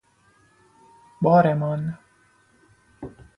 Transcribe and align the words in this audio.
بارمان 1.21 1.97